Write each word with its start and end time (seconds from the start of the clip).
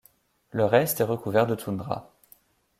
Le 0.49 0.65
reste 0.65 0.99
est 0.99 1.03
recouvert 1.03 1.45
de 1.45 1.53
toundra. 1.53 2.11